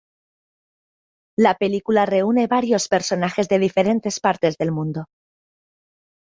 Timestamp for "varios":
2.47-2.87